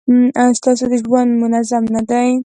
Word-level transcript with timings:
ایا 0.39 0.55
ستاسو 0.59 0.85
ژوند 1.03 1.31
منظم 1.41 1.83
نه 1.95 2.01
دی؟ 2.09 2.31